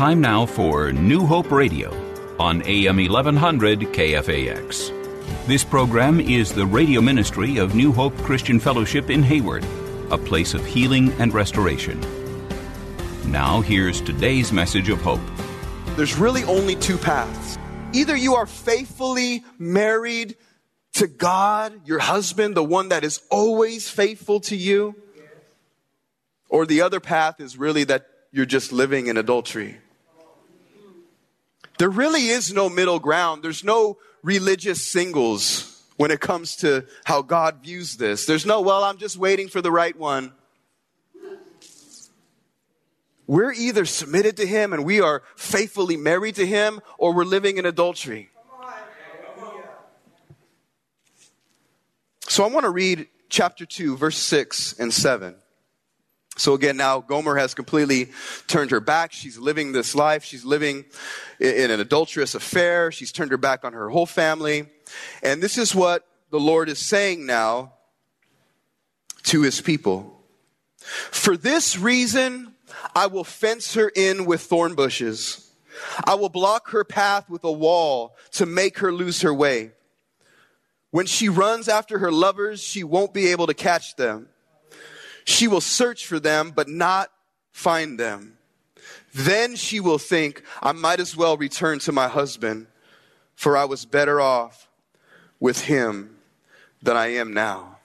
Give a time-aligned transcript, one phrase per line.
[0.00, 1.90] Time now for New Hope Radio
[2.38, 5.46] on AM 1100 KFAX.
[5.46, 9.62] This program is the radio ministry of New Hope Christian Fellowship in Hayward,
[10.10, 12.00] a place of healing and restoration.
[13.26, 15.20] Now, here's today's message of hope.
[15.96, 17.58] There's really only two paths.
[17.92, 20.34] Either you are faithfully married
[20.94, 24.94] to God, your husband, the one that is always faithful to you,
[26.48, 29.76] or the other path is really that you're just living in adultery.
[31.80, 33.42] There really is no middle ground.
[33.42, 38.26] There's no religious singles when it comes to how God views this.
[38.26, 40.32] There's no, well, I'm just waiting for the right one.
[43.26, 47.56] We're either submitted to Him and we are faithfully married to Him, or we're living
[47.56, 48.28] in adultery.
[52.28, 55.34] So I want to read chapter 2, verse 6 and 7.
[56.36, 58.10] So again, now Gomer has completely
[58.46, 59.12] turned her back.
[59.12, 60.24] She's living this life.
[60.24, 60.84] She's living
[61.38, 62.90] in an adulterous affair.
[62.92, 64.66] She's turned her back on her whole family.
[65.22, 67.74] And this is what the Lord is saying now
[69.24, 70.24] to his people.
[70.78, 72.54] For this reason,
[72.94, 75.52] I will fence her in with thorn bushes.
[76.04, 79.72] I will block her path with a wall to make her lose her way.
[80.90, 84.28] When she runs after her lovers, she won't be able to catch them.
[85.24, 87.10] She will search for them, but not
[87.52, 88.38] find them.
[89.12, 92.66] Then she will think, I might as well return to my husband,
[93.34, 94.68] for I was better off
[95.40, 96.16] with him
[96.82, 97.78] than I am now.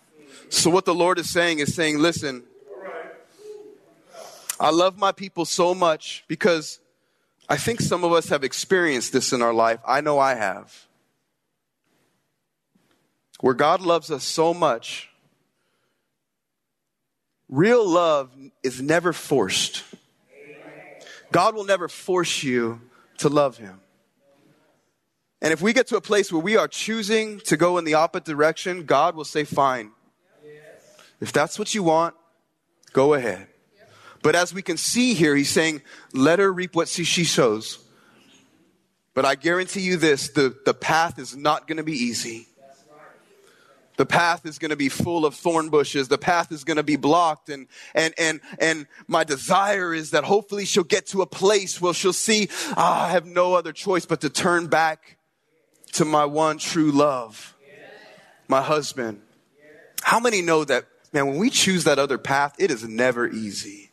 [0.49, 2.43] So, what the Lord is saying is saying, listen,
[4.59, 6.79] I love my people so much because
[7.49, 9.79] I think some of us have experienced this in our life.
[9.85, 10.85] I know I have.
[13.41, 15.09] Where God loves us so much
[17.49, 18.31] Real love
[18.63, 19.83] is never forced.
[21.31, 22.81] God will never force you
[23.17, 23.79] to love Him.
[25.41, 27.93] And if we get to a place where we are choosing to go in the
[27.93, 29.91] opposite direction, God will say, Fine.
[31.21, 32.15] If that's what you want,
[32.93, 33.47] go ahead.
[34.23, 35.81] But as we can see here, He's saying,
[36.13, 37.79] Let her reap what she sows.
[39.13, 42.47] But I guarantee you this the, the path is not going to be easy.
[43.97, 46.07] The path is going to be full of thorn bushes.
[46.07, 47.49] The path is going to be blocked.
[47.49, 51.93] And, and, and, and my desire is that hopefully she'll get to a place where
[51.93, 55.17] she'll see, ah, I have no other choice but to turn back
[55.93, 57.55] to my one true love,
[58.47, 59.21] my husband.
[60.03, 63.91] How many know that, man, when we choose that other path, it is never easy.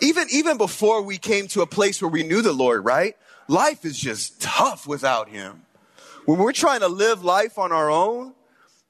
[0.00, 3.16] Even, even before we came to a place where we knew the Lord, right?
[3.48, 5.62] Life is just tough without Him.
[6.24, 8.34] When we're trying to live life on our own,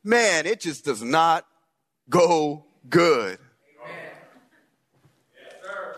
[0.09, 1.47] man, it just does not
[2.09, 3.39] go good.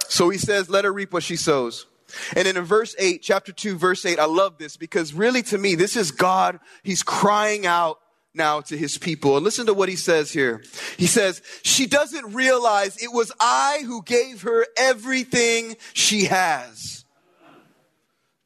[0.09, 1.87] So he says, let her reap what she sows.
[2.34, 5.76] And in verse 8, chapter 2, verse 8, I love this because really to me,
[5.76, 6.59] this is God.
[6.82, 8.00] He's crying out
[8.34, 9.37] now to his people.
[9.37, 10.62] And listen to what he says here.
[10.97, 17.00] He says, she doesn't realize it was I who gave her everything she has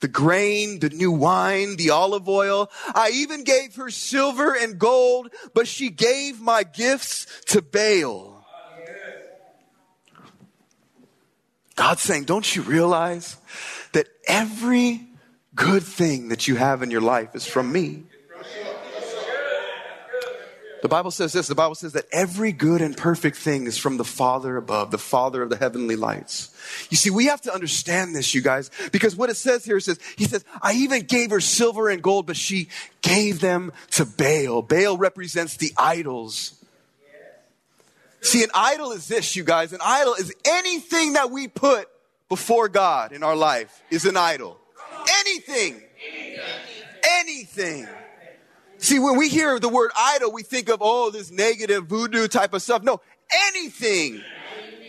[0.05, 2.71] the grain, the new wine, the olive oil.
[2.95, 8.45] I even gave her silver and gold, but she gave my gifts to Baal.
[11.75, 13.39] God's saying, don't you realize
[13.93, 15.01] that every
[15.55, 18.03] good thing that you have in your life is from me?
[20.85, 23.97] The Bible says this the Bible says that every good and perfect thing is from
[23.97, 26.55] the Father above, the Father of the heavenly lights.
[26.91, 29.99] You see, we have to understand this, you guys, because what it says here says,
[30.19, 32.69] He says, I even gave her silver and gold, but she
[33.01, 34.61] gave them to Baal.
[34.61, 36.63] Baal represents the idols.
[38.21, 39.73] See, an idol is this, you guys.
[39.73, 41.89] An idol is anything that we put
[42.29, 44.59] before God in our life is an idol.
[45.09, 45.81] Anything.
[47.21, 47.89] Anything.
[48.85, 52.53] See, when we hear the word idol, we think of, oh, this negative voodoo type
[52.53, 52.83] of stuff.
[52.83, 53.01] No,
[53.49, 54.21] anything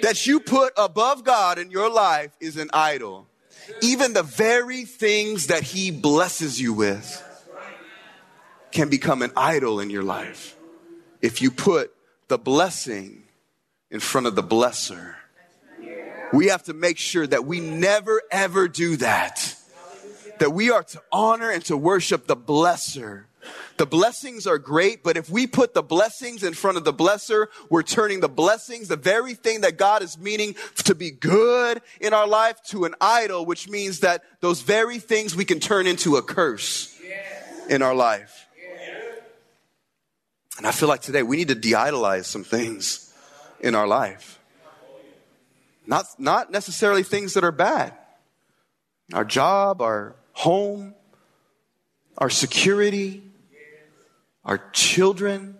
[0.01, 3.25] that you put above God in your life is an idol.
[3.81, 7.23] Even the very things that He blesses you with
[8.73, 10.57] can become an idol in your life
[11.21, 11.93] if you put
[12.27, 13.23] the blessing
[13.89, 15.15] in front of the blesser.
[16.33, 19.55] We have to make sure that we never ever do that.
[20.39, 23.23] That we are to honor and to worship the blesser.
[23.77, 27.47] The blessings are great, but if we put the blessings in front of the blesser,
[27.69, 30.55] we're turning the blessings, the very thing that God is meaning
[30.85, 35.35] to be good in our life, to an idol, which means that those very things
[35.35, 36.97] we can turn into a curse
[37.69, 38.47] in our life.
[40.57, 43.13] And I feel like today we need to de idolize some things
[43.59, 44.39] in our life.
[45.85, 47.93] Not, not necessarily things that are bad.
[49.13, 50.95] Our job, our home,
[52.17, 53.23] our security,
[54.45, 55.57] our children,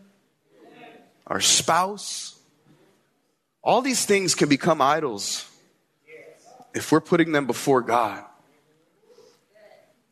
[1.28, 2.38] our spouse.
[3.64, 5.50] All these things can become idols
[6.74, 8.24] if we're putting them before God.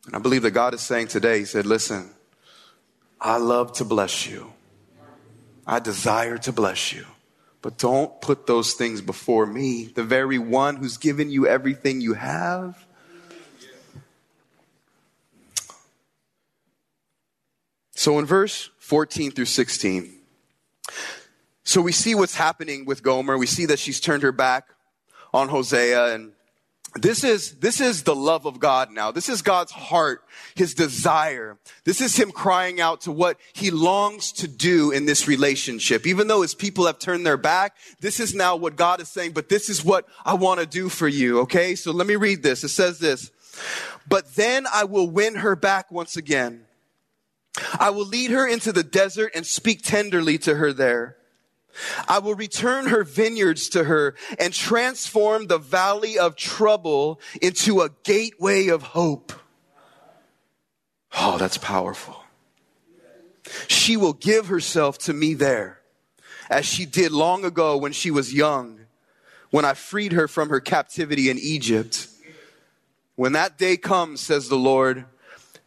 [0.06, 2.10] And I believe that God is saying today, He said, Listen,
[3.20, 4.52] I love to bless you.
[5.66, 7.06] I desire to bless you.
[7.62, 12.12] But don't put those things before me, the very one who's given you everything you
[12.12, 12.84] have.
[18.04, 20.14] So in verse 14 through 16,
[21.62, 23.38] so we see what's happening with Gomer.
[23.38, 24.66] We see that she's turned her back
[25.32, 26.32] on Hosea and
[26.96, 29.10] this is, this is the love of God now.
[29.10, 30.20] This is God's heart,
[30.54, 31.56] his desire.
[31.84, 36.06] This is him crying out to what he longs to do in this relationship.
[36.06, 39.32] Even though his people have turned their back, this is now what God is saying,
[39.32, 41.40] but this is what I want to do for you.
[41.40, 41.74] Okay.
[41.74, 42.64] So let me read this.
[42.64, 43.30] It says this,
[44.06, 46.66] but then I will win her back once again.
[47.78, 51.16] I will lead her into the desert and speak tenderly to her there.
[52.08, 57.90] I will return her vineyards to her and transform the valley of trouble into a
[58.04, 59.32] gateway of hope.
[61.16, 62.22] Oh, that's powerful.
[63.68, 65.80] She will give herself to me there
[66.50, 68.80] as she did long ago when she was young,
[69.50, 72.08] when I freed her from her captivity in Egypt.
[73.16, 75.04] When that day comes, says the Lord,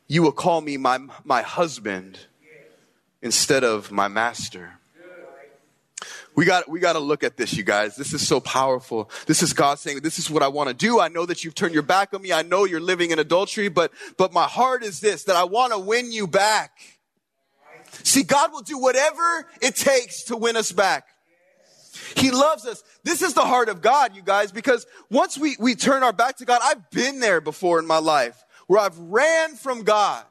[0.07, 2.19] you will call me my, my husband
[3.21, 4.73] instead of my master.
[6.35, 7.95] We got, we got to look at this, you guys.
[7.95, 9.09] This is so powerful.
[9.25, 10.99] This is God saying, this is what I want to do.
[10.99, 12.31] I know that you've turned your back on me.
[12.31, 15.73] I know you're living in adultery, but, but my heart is this, that I want
[15.73, 16.71] to win you back.
[18.03, 21.07] See, God will do whatever it takes to win us back.
[22.15, 22.83] He loves us.
[23.03, 26.37] This is the heart of God, you guys, because once we, we turn our back
[26.37, 30.23] to God, I've been there before in my life where I've ran from God.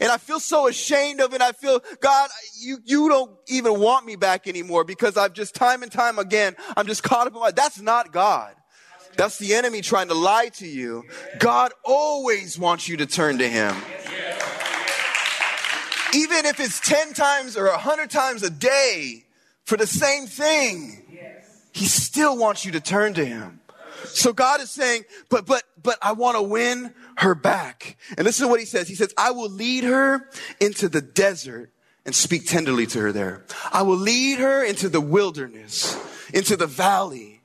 [0.00, 1.42] And I feel so ashamed of it.
[1.42, 2.30] I feel, God,
[2.60, 6.54] you, you don't even want me back anymore because I've just time and time again,
[6.76, 8.54] I'm just caught up in my, that's not God.
[9.16, 11.04] That's the enemy trying to lie to you.
[11.38, 13.74] God always wants you to turn to Him.
[16.14, 19.24] Even if it's 10 times or 100 times a day
[19.64, 21.02] for the same thing,
[21.72, 23.61] He still wants you to turn to Him.
[24.04, 27.96] So God is saying, but, but, but I want to win her back.
[28.16, 28.88] And listen to what he says.
[28.88, 30.28] He says, I will lead her
[30.60, 31.70] into the desert
[32.04, 33.44] and speak tenderly to her there.
[33.72, 35.96] I will lead her into the wilderness,
[36.32, 37.40] into the valley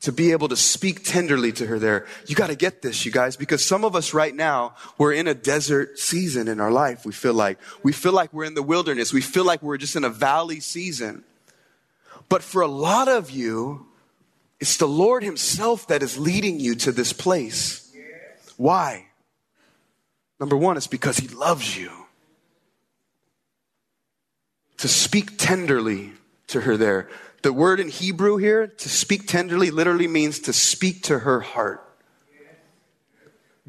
[0.00, 2.06] to be able to speak tenderly to her there.
[2.26, 5.26] You got to get this, you guys, because some of us right now, we're in
[5.26, 7.04] a desert season in our life.
[7.04, 9.12] We feel like, we feel like we're in the wilderness.
[9.12, 11.24] We feel like we're just in a valley season.
[12.28, 13.87] But for a lot of you,
[14.60, 17.92] it's the Lord Himself that is leading you to this place.
[18.56, 19.06] Why?
[20.40, 21.90] Number one, it's because He loves you.
[24.78, 26.12] To speak tenderly
[26.48, 27.08] to her there.
[27.42, 31.84] The word in Hebrew here, to speak tenderly, literally means to speak to her heart.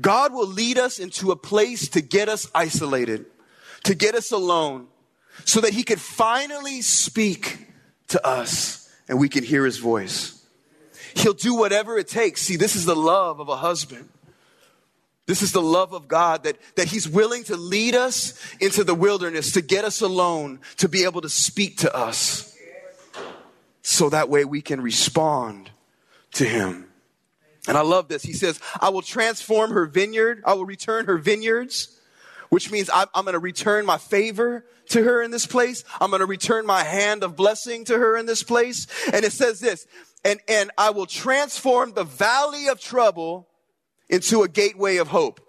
[0.02, 3.26] God will lead us into a place to get us isolated,
[3.84, 4.88] to get us alone,
[5.46, 7.68] so that He could finally speak
[8.08, 10.39] to us and we can hear His voice.
[11.20, 12.42] He'll do whatever it takes.
[12.42, 14.10] See, this is the love of a husband.
[15.26, 18.96] This is the love of God that, that He's willing to lead us into the
[18.96, 22.58] wilderness, to get us alone, to be able to speak to us.
[23.84, 25.70] So that way we can respond
[26.34, 26.86] to Him.
[27.68, 28.24] And I love this.
[28.24, 30.42] He says, I will transform her vineyard.
[30.46, 31.99] I will return her vineyards,
[32.50, 35.84] which means I'm, I'm going to return my favor to her in this place.
[36.02, 38.88] I'm going to return my hand of blessing to her in this place.
[39.14, 39.88] And it says this,
[40.26, 43.48] and, and I will transform the valley of trouble
[44.10, 45.40] into a gateway of hope.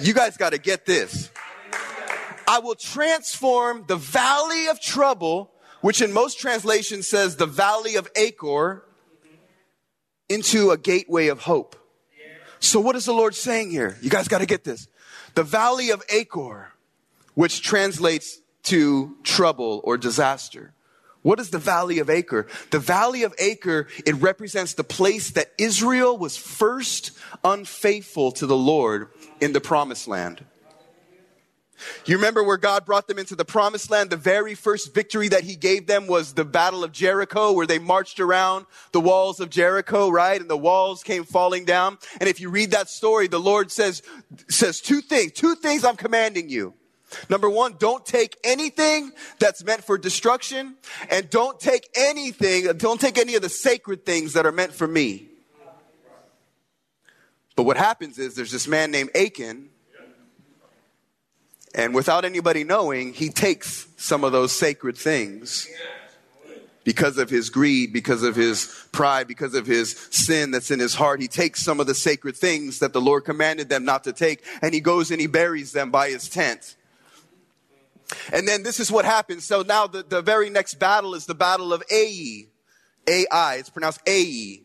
[0.00, 1.30] You guys got to get this.
[2.48, 8.08] I will transform the valley of trouble, which in most translations says the valley of
[8.16, 8.84] Achor,
[10.28, 11.76] into a gateway of hope.
[12.58, 13.96] So what is the Lord saying here?
[14.00, 14.88] You guys got to get this.
[15.36, 16.72] The valley of Achor,
[17.34, 20.72] which translates to trouble or disaster.
[21.20, 22.46] What is the Valley of Achor?
[22.70, 27.10] The Valley of Achor, it represents the place that Israel was first
[27.44, 29.08] unfaithful to the Lord
[29.40, 30.44] in the promised land.
[32.04, 34.10] You remember where God brought them into the promised land?
[34.10, 37.78] The very first victory that he gave them was the battle of Jericho, where they
[37.78, 40.40] marched around the walls of Jericho, right?
[40.40, 41.98] And the walls came falling down.
[42.20, 44.02] And if you read that story, the Lord says,
[44.48, 46.74] says two things, two things I'm commanding you.
[47.30, 50.76] Number one, don't take anything that's meant for destruction
[51.10, 54.88] and don't take anything, don't take any of the sacred things that are meant for
[54.88, 55.28] me.
[57.54, 59.70] But what happens is there's this man named Achan
[61.76, 65.68] and without anybody knowing, he takes some of those sacred things
[66.84, 70.94] because of his greed, because of his pride, because of his sin that's in his
[70.94, 71.20] heart.
[71.20, 74.42] He takes some of the sacred things that the Lord commanded them not to take,
[74.62, 76.76] and he goes and he buries them by his tent.
[78.32, 79.44] And then this is what happens.
[79.44, 82.46] So now the, the very next battle is the battle of Ai.
[83.06, 84.60] Ai, it's pronounced Ai.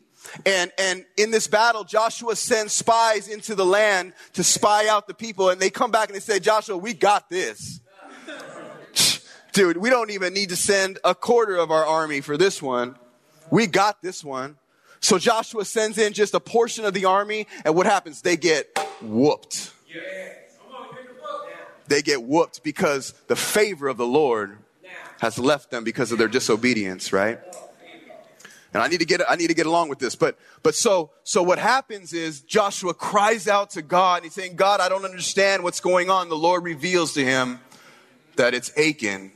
[0.46, 5.14] And, and in this battle, Joshua sends spies into the land to spy out the
[5.14, 5.50] people.
[5.50, 7.80] And they come back and they say, Joshua, we got this.
[9.52, 12.96] Dude, we don't even need to send a quarter of our army for this one.
[13.50, 14.56] We got this one.
[15.00, 17.46] So Joshua sends in just a portion of the army.
[17.64, 18.22] And what happens?
[18.22, 19.72] They get whooped.
[21.88, 24.56] They get whooped because the favor of the Lord
[25.18, 27.38] has left them because of their disobedience, right?
[28.74, 30.14] And I need to get, I need to get along with this.
[30.14, 34.56] But, but so, so what happens is Joshua cries out to God and he's saying,
[34.56, 36.28] God, I don't understand what's going on.
[36.28, 37.60] The Lord reveals to him
[38.36, 39.32] that it's Achan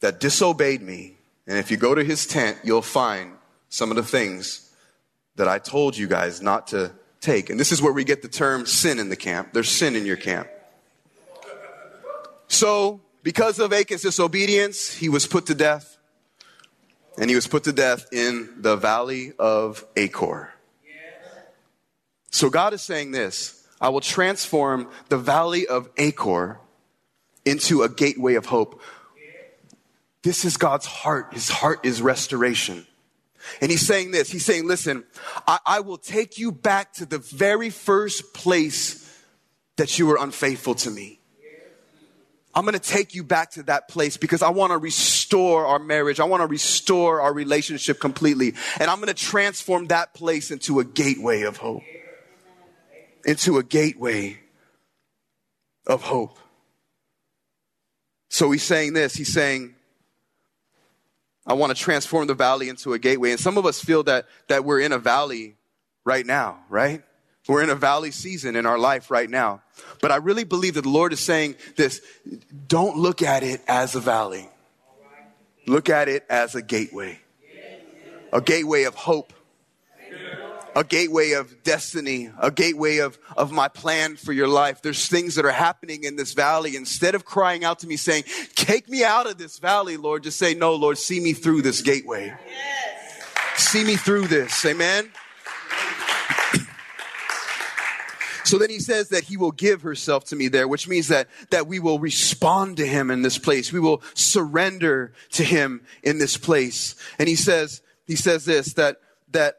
[0.00, 1.16] that disobeyed me.
[1.46, 3.32] And if you go to his tent, you'll find
[3.68, 4.70] some of the things
[5.36, 7.50] that I told you guys not to take.
[7.50, 9.52] And this is where we get the term sin in the camp.
[9.52, 10.48] There's sin in your camp.
[12.48, 15.89] So, because of Achan's disobedience, he was put to death
[17.20, 20.52] and he was put to death in the valley of Achor.
[22.30, 26.58] So God is saying this I will transform the valley of Achor
[27.44, 28.82] into a gateway of hope.
[30.22, 31.32] This is God's heart.
[31.32, 32.86] His heart is restoration.
[33.60, 35.04] And he's saying this He's saying, listen,
[35.46, 39.06] I, I will take you back to the very first place
[39.76, 41.20] that you were unfaithful to me.
[42.54, 44.78] I'm going to take you back to that place because I want to
[45.30, 46.18] restore our marriage.
[46.18, 48.54] I want to restore our relationship completely.
[48.80, 51.82] And I'm going to transform that place into a gateway of hope.
[53.24, 54.40] Into a gateway
[55.86, 56.36] of hope.
[58.28, 59.14] So he's saying this.
[59.14, 59.76] He's saying,
[61.46, 63.30] I want to transform the valley into a gateway.
[63.30, 65.54] And some of us feel that, that we're in a valley
[66.04, 67.04] right now, right?
[67.46, 69.62] We're in a valley season in our life right now.
[70.00, 72.00] But I really believe that the Lord is saying this
[72.66, 74.48] don't look at it as a valley,
[75.70, 77.18] look at it as a gateway,
[78.32, 79.32] a gateway of hope.
[80.76, 84.82] A gateway of destiny, a gateway of, of my plan for your life.
[84.82, 86.76] There's things that are happening in this valley.
[86.76, 88.22] Instead of crying out to me saying,
[88.54, 91.82] Take me out of this valley, Lord, just say, No, Lord, see me through this
[91.82, 92.32] gateway.
[92.46, 93.10] Yes.
[93.56, 94.64] See me through this.
[94.64, 95.10] Amen.
[98.50, 101.28] So then he says that he will give herself to me there, which means that,
[101.50, 103.72] that we will respond to him in this place.
[103.72, 106.96] We will surrender to him in this place.
[107.20, 108.96] And he says, he says this, that,
[109.30, 109.58] that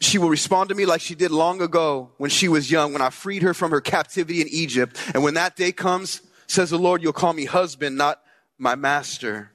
[0.00, 3.02] she will respond to me like she did long ago when she was young, when
[3.02, 4.96] I freed her from her captivity in Egypt.
[5.14, 8.20] And when that day comes, says the Lord, you'll call me husband, not
[8.58, 9.52] my master.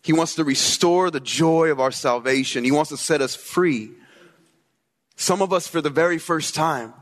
[0.00, 2.64] He wants to restore the joy of our salvation.
[2.64, 3.90] He wants to set us free.
[5.16, 6.94] Some of us, for the very first time,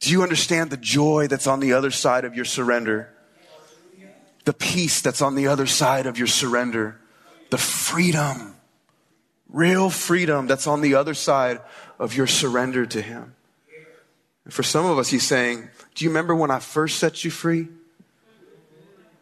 [0.00, 3.12] do you understand the joy that's on the other side of your surrender?
[4.44, 7.00] The peace that's on the other side of your surrender.
[7.50, 8.56] The freedom,
[9.48, 11.60] real freedom that's on the other side
[11.98, 13.34] of your surrender to Him.
[14.44, 17.30] And for some of us, He's saying, Do you remember when I first set you
[17.30, 17.68] free?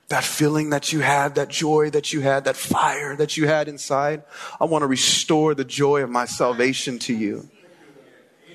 [0.09, 3.67] That feeling that you had, that joy that you had, that fire that you had
[3.67, 4.23] inside.
[4.61, 7.49] I want to restore the joy of my salvation to you.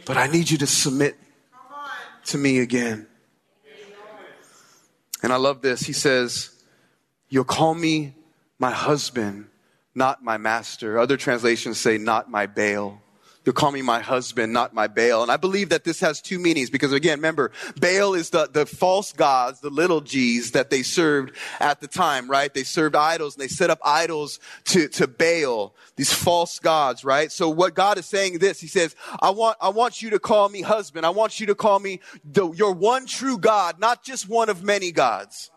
[0.05, 1.17] But I need you to submit
[2.25, 3.07] to me again.
[5.23, 5.81] And I love this.
[5.81, 6.49] He says,
[7.29, 8.15] You'll call me
[8.59, 9.47] my husband,
[9.95, 10.99] not my master.
[10.99, 13.00] Other translations say, Not my Baal.
[13.43, 15.23] You'll call me my husband, not my Baal.
[15.23, 18.67] And I believe that this has two meanings because again, remember, Baal is the, the
[18.67, 22.53] false gods, the little g's that they served at the time, right?
[22.53, 27.31] They served idols and they set up idols to, to Baal, these false gods, right?
[27.31, 30.47] So what God is saying this, He says, I want, I want you to call
[30.47, 31.03] me husband.
[31.03, 34.63] I want you to call me the, your one true God, not just one of
[34.63, 35.49] many gods.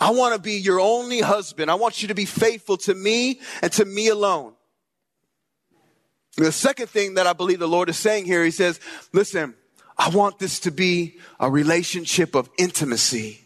[0.00, 1.70] I want to be your only husband.
[1.70, 4.54] I want you to be faithful to me and to me alone.
[6.36, 8.80] The second thing that I believe the Lord is saying here, he says,
[9.12, 9.54] listen,
[9.98, 13.42] I want this to be a relationship of intimacy,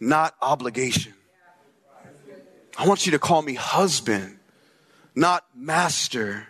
[0.00, 1.14] not obligation.
[2.76, 4.38] I want you to call me husband,
[5.14, 6.46] not master.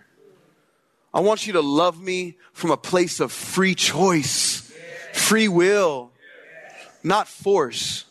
[1.12, 4.72] I want you to love me from a place of free choice,
[5.12, 6.10] free will,
[7.02, 8.04] not force.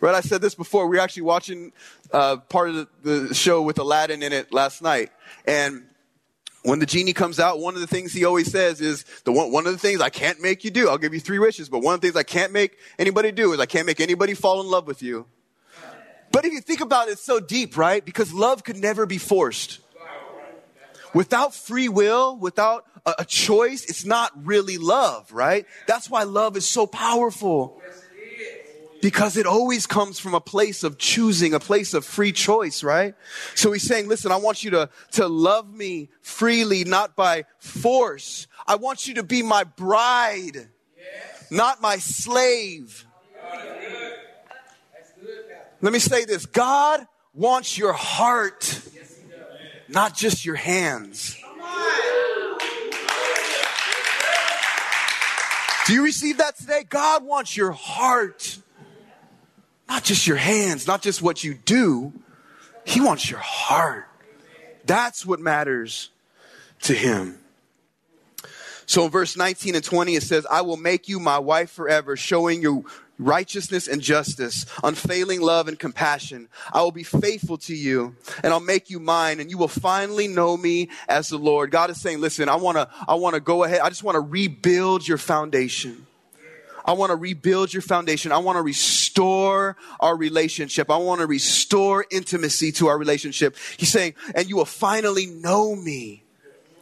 [0.00, 0.14] Right?
[0.14, 0.86] I said this before.
[0.86, 1.72] We were actually watching
[2.12, 5.10] uh, part of the, the show with Aladdin in it last night.
[5.46, 5.84] And
[6.62, 9.52] when the genie comes out, one of the things he always says is the one,
[9.52, 10.88] one of the things I can't make you do.
[10.88, 13.52] I'll give you three wishes, but one of the things I can't make anybody do
[13.52, 15.26] is I can't make anybody fall in love with you.
[16.30, 18.04] But if you think about it, it's so deep, right?
[18.04, 19.80] Because love could never be forced.
[21.14, 25.64] Without free will, without a, a choice, it's not really love, right?
[25.86, 27.80] That's why love is so powerful
[29.00, 33.14] because it always comes from a place of choosing, a place of free choice, right?
[33.54, 38.46] So he's saying, listen, I want you to, to love me freely, not by force.
[38.66, 40.68] I want you to be my bride,
[41.50, 43.04] not my slave.
[45.80, 48.82] Let me say this God wants your heart,
[49.88, 51.36] not just your hands.
[55.86, 56.84] Do you receive that today?
[56.86, 58.58] God wants your heart.
[59.88, 62.12] Not just your hands, not just what you do.
[62.84, 64.06] He wants your heart.
[64.84, 66.10] That's what matters
[66.82, 67.38] to him.
[68.86, 72.16] So in verse 19 and 20, it says, I will make you my wife forever,
[72.16, 72.86] showing you
[73.18, 76.48] righteousness and justice, unfailing love and compassion.
[76.72, 80.28] I will be faithful to you and I'll make you mine and you will finally
[80.28, 81.70] know me as the Lord.
[81.70, 83.80] God is saying, listen, I want to, I want to go ahead.
[83.80, 86.06] I just want to rebuild your foundation.
[86.88, 88.32] I want to rebuild your foundation.
[88.32, 90.90] I want to restore our relationship.
[90.90, 93.56] I want to restore intimacy to our relationship.
[93.76, 96.22] He's saying, and you will finally know me.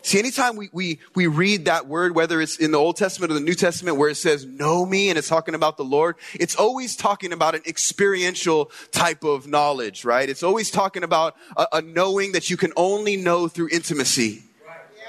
[0.02, 3.34] See, anytime we, we, we read that word, whether it's in the Old Testament or
[3.34, 6.54] the New Testament, where it says, know me, and it's talking about the Lord, it's
[6.54, 10.28] always talking about an experiential type of knowledge, right?
[10.28, 14.44] It's always talking about a, a knowing that you can only know through intimacy.
[14.64, 14.76] Right.
[14.96, 15.02] Yeah.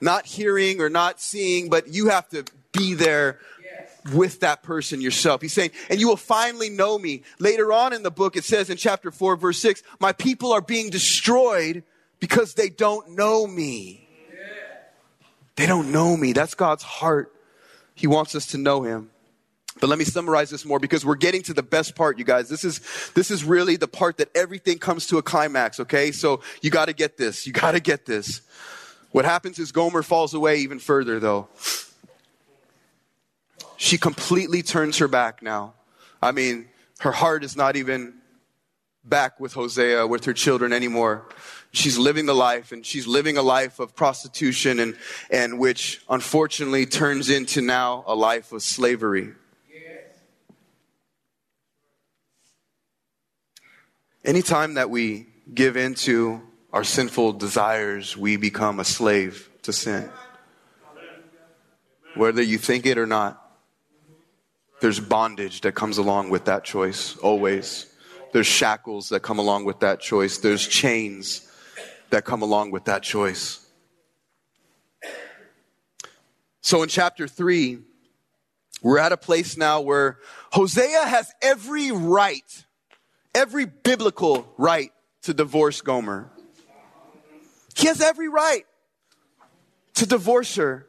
[0.00, 3.40] Not hearing or not seeing, but you have to be there
[4.12, 5.42] with that person yourself.
[5.42, 7.22] He's saying, and you will finally know me.
[7.38, 10.60] Later on in the book, it says in chapter 4, verse 6, my people are
[10.60, 11.82] being destroyed
[12.20, 14.08] because they don't know me.
[15.56, 16.32] They don't know me.
[16.32, 17.34] That's God's heart.
[17.94, 19.10] He wants us to know him.
[19.80, 22.48] But let me summarize this more because we're getting to the best part, you guys.
[22.48, 22.80] This is,
[23.14, 26.10] this is really the part that everything comes to a climax, okay?
[26.10, 27.46] So you gotta get this.
[27.46, 28.40] You gotta get this.
[29.10, 31.48] What happens is Gomer falls away even further though
[33.78, 35.72] she completely turns her back now.
[36.20, 38.14] I mean, her heart is not even
[39.04, 41.28] back with Hosea, with her children anymore.
[41.70, 44.96] She's living the life and she's living a life of prostitution and,
[45.30, 49.32] and which unfortunately turns into now a life of slavery.
[54.24, 60.10] Anytime that we give into our sinful desires, we become a slave to sin.
[62.16, 63.44] Whether you think it or not.
[64.80, 67.86] There's bondage that comes along with that choice, always.
[68.32, 70.38] There's shackles that come along with that choice.
[70.38, 71.50] There's chains
[72.10, 73.66] that come along with that choice.
[76.60, 77.78] So in chapter 3,
[78.82, 80.18] we're at a place now where
[80.52, 82.64] Hosea has every right,
[83.34, 86.30] every biblical right to divorce Gomer.
[87.74, 88.64] He has every right
[89.94, 90.86] to divorce her,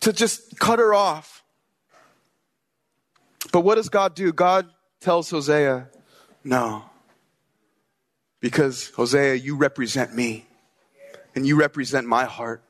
[0.00, 1.41] to just cut her off.
[3.52, 4.32] But what does God do?
[4.32, 4.66] God
[5.00, 5.88] tells Hosea,
[6.42, 6.84] no.
[8.40, 10.46] Because Hosea, you represent me
[11.34, 12.64] and you represent my heart.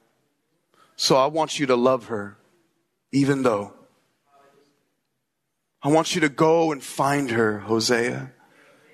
[0.97, 2.37] So I want you to love her,
[3.13, 3.73] even though.
[5.83, 8.33] I want you to go and find her, Hosea,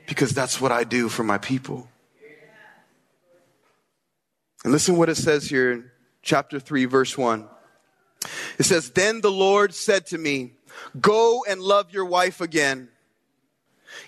[0.07, 1.89] because that's what I do for my people.
[4.65, 5.91] And listen what it says here in
[6.23, 7.47] chapter 3, verse 1.
[8.59, 10.53] It says, Then the Lord said to me,
[11.01, 12.89] Go and love your wife again.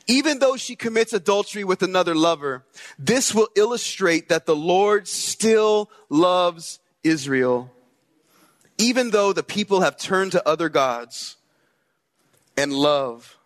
[0.06, 2.64] Even though she commits adultery with another lover,
[2.98, 7.72] this will illustrate that the Lord still loves Israel,
[8.78, 11.36] even though the people have turned to other gods
[12.56, 13.38] and love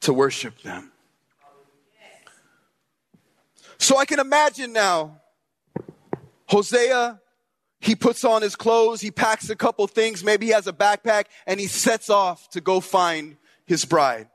[0.00, 0.92] to worship them.
[3.78, 5.20] So I can imagine now
[6.46, 7.20] Hosea
[7.84, 11.24] he puts on his clothes, he packs a couple things, maybe he has a backpack,
[11.46, 14.28] and he sets off to go find his bride.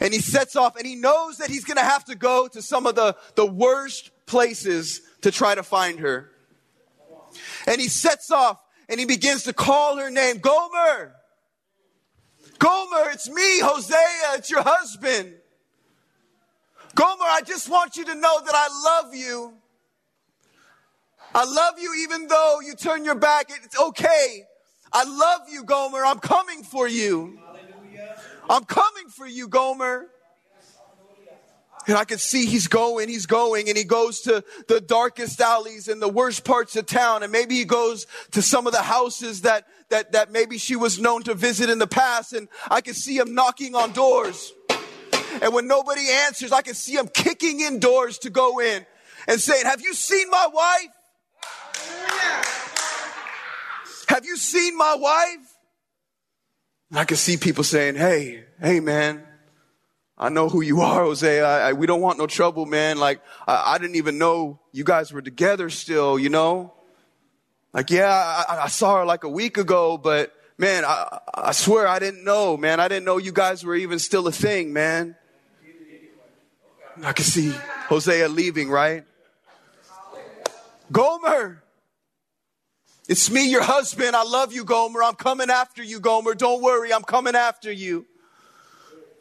[0.00, 2.86] And he sets off and he knows that he's to have to go to some
[2.86, 6.30] of the, the worst places to try to find her.
[7.66, 11.14] And he sets off and he begins to call her name, Gomer.
[12.58, 15.34] Gomer, it's me, Hosea, it's your husband.
[16.94, 19.54] Gomer, I just want you to know that I love you.
[21.34, 23.50] I love you even though you turn your back.
[23.64, 24.44] It's okay.
[24.92, 26.04] I love you, Gomer.
[26.04, 27.38] I'm coming for you.
[28.48, 30.08] I'm coming for you, Gomer.
[31.86, 35.88] And I can see he's going, he's going, and he goes to the darkest alleys
[35.88, 37.22] and the worst parts of town.
[37.22, 41.00] And maybe he goes to some of the houses that, that, that maybe she was
[41.00, 42.32] known to visit in the past.
[42.32, 44.52] And I can see him knocking on doors.
[45.40, 48.84] And when nobody answers, I can see him kicking in doors to go in
[49.26, 50.99] and saying, Have you seen my wife?
[54.20, 55.56] Have you seen my wife?
[56.90, 59.22] And I can see people saying, Hey, hey, man,
[60.18, 61.42] I know who you are, Hosea.
[61.42, 62.98] I, I, we don't want no trouble, man.
[62.98, 66.74] Like, I, I, didn't even know you guys were together still, you know?
[67.72, 72.22] Like, yeah, I, saw her like a week ago, but man, I, swear I didn't
[72.22, 72.78] know, man.
[72.78, 75.16] I didn't know you guys were even still a thing, man.
[77.02, 77.54] I can see
[77.88, 79.04] Hosea leaving, right?
[80.92, 81.62] Gomer.
[83.10, 84.14] It's me, your husband.
[84.14, 85.02] I love you, Gomer.
[85.02, 86.32] I'm coming after you, Gomer.
[86.36, 86.92] Don't worry.
[86.92, 88.06] I'm coming after you.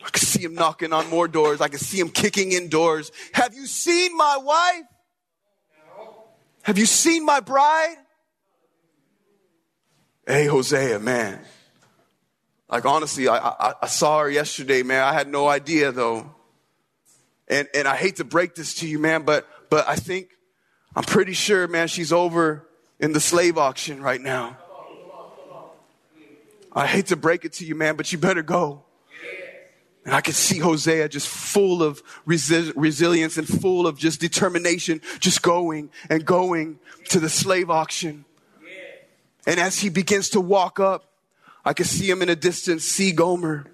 [0.06, 1.60] I can see him knocking on more doors.
[1.60, 3.12] I can see him kicking in doors.
[3.34, 4.84] Have you seen my wife?
[6.62, 7.96] Have you seen my bride?
[10.28, 11.40] Hey, Hosea, man.
[12.70, 15.02] Like, honestly, I, I, I saw her yesterday, man.
[15.02, 16.30] I had no idea, though.
[17.48, 20.30] And, and I hate to break this to you, man, but, but I think,
[20.96, 22.69] I'm pretty sure, man, she's over
[23.00, 24.58] in the slave auction right now.
[26.72, 28.84] I hate to break it to you, man, but you better go.
[30.06, 35.02] And I could see Hosea just full of resi- resilience and full of just determination,
[35.20, 38.26] just going and going to the slave auction.
[39.46, 41.12] And as he begins to walk up,
[41.66, 43.66] I could see him in a distance, see Gomer.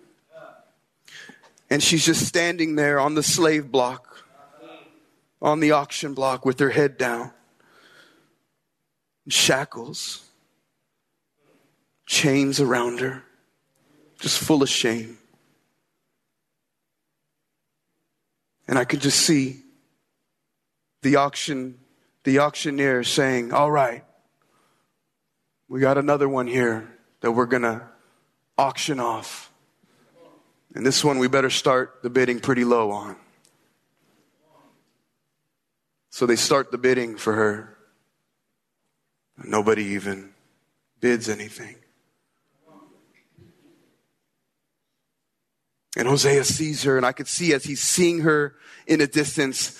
[1.70, 4.24] And she's just standing there on the slave block,
[5.42, 7.32] on the auction block with her head down.
[9.28, 10.24] Shackles,
[12.06, 13.24] chains around her,
[14.20, 15.18] just full of shame.
[18.68, 19.62] And I could just see
[21.02, 21.78] the auction,
[22.24, 24.04] the auctioneer saying, All right,
[25.68, 27.90] we got another one here that we're gonna
[28.58, 29.52] auction off.
[30.74, 33.16] And this one we better start the bidding pretty low on.
[36.10, 37.75] So they start the bidding for her.
[39.44, 40.34] Nobody even
[41.00, 41.76] bids anything.
[45.98, 49.80] And Hosea sees her, and I could see as he's seeing her in a distance,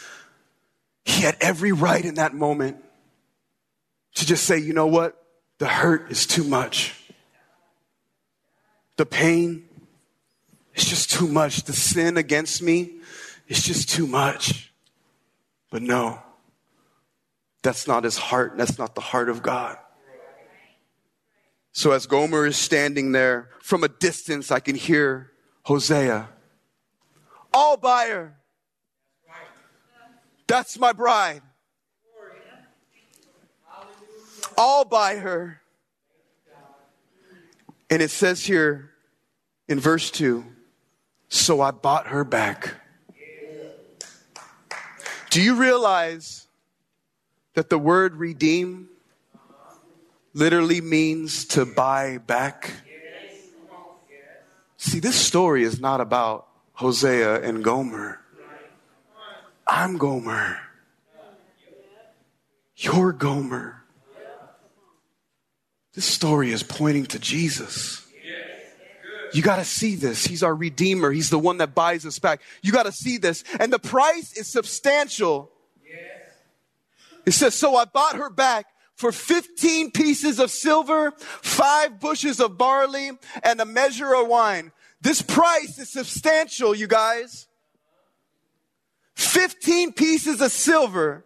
[1.04, 2.78] he had every right in that moment
[4.16, 5.22] to just say, you know what?
[5.58, 6.94] The hurt is too much.
[8.98, 9.68] The pain
[10.74, 11.64] is just too much.
[11.64, 12.96] The sin against me
[13.48, 14.72] is just too much.
[15.70, 16.22] But no,
[17.66, 18.58] that's not his heart.
[18.58, 19.78] That's not the heart of God.
[21.72, 25.32] So as Gomer is standing there from a distance, I can hear
[25.64, 26.30] Hosea.
[27.52, 28.38] I'll buy her.
[30.48, 31.42] That's my bride.
[34.58, 35.60] All by her.
[37.90, 38.92] And it says here
[39.68, 40.46] in verse 2
[41.30, 42.76] so I bought her back.
[45.32, 46.45] Do you realize
[47.56, 48.90] that the word redeem
[50.34, 52.72] literally means to buy back?
[54.78, 58.20] See, this story is not about Hosea and Gomer.
[59.68, 60.60] I'm Gomer.
[62.76, 63.82] You're Gomer.
[65.94, 68.06] This story is pointing to Jesus.
[69.34, 70.26] You got to see this.
[70.26, 71.12] He's our Redeemer.
[71.12, 72.42] He's the one that buys us back.
[72.62, 73.44] You got to see this.
[73.60, 75.52] And the price is substantial.
[77.26, 82.58] It says, So I bought her back for 15 pieces of silver, five bushes of
[82.58, 83.12] barley,
[83.44, 84.72] and a measure of wine.
[85.02, 87.48] This price is substantial, you guys.
[89.16, 91.26] 15 pieces of silver,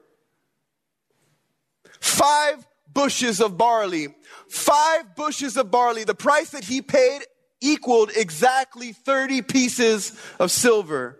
[2.00, 4.08] five bushes of barley.
[4.50, 6.04] Five bushes of barley.
[6.04, 7.22] The price that he paid
[7.62, 11.20] equaled exactly 30 pieces of silver.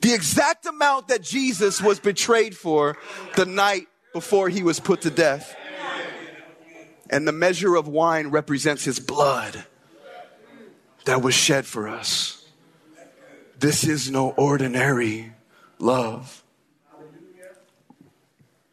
[0.00, 2.96] The exact amount that Jesus was betrayed for
[3.36, 5.56] the night before he was put to death.
[7.10, 9.64] And the measure of wine represents his blood
[11.04, 12.44] that was shed for us.
[13.58, 15.32] this is no ordinary
[15.78, 16.44] love.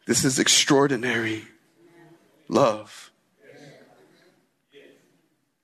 [0.06, 1.44] This is extraordinary
[2.48, 3.10] love.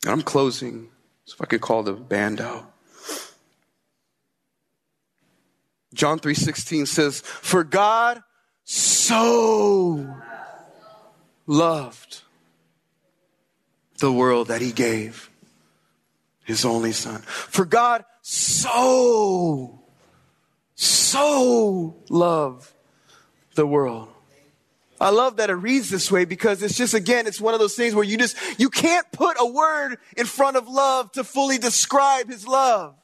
[0.04, 0.88] And I'm closing,
[1.24, 2.71] so if I could call the band out.
[5.94, 8.22] John 3:16 says, "For God
[8.64, 10.16] so
[11.46, 12.22] loved
[13.98, 15.30] the world that he gave
[16.44, 17.22] his only son.
[17.22, 19.80] For God so
[20.74, 22.72] so loved
[23.54, 24.08] the world
[25.02, 27.74] I love that it reads this way because it's just, again, it's one of those
[27.74, 31.58] things where you just, you can't put a word in front of love to fully
[31.58, 32.94] describe his love.